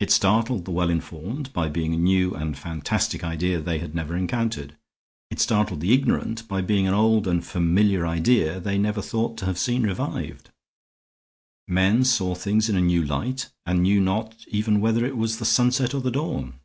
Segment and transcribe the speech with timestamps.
[0.00, 4.14] It startled the well informed by being a new and fantastic idea they had never
[4.14, 4.76] encountered.
[5.30, 9.46] It startled the ignorant by being an old and familiar idea they never thought to
[9.46, 10.50] have seen revived.
[11.66, 15.46] Men saw things in a new light, and knew not even whether it was the
[15.46, 16.60] sunset or the dawn.